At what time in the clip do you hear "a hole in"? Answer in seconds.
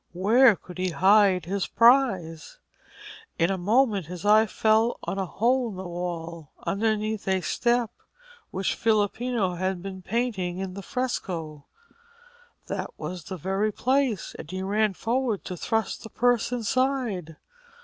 5.19-5.75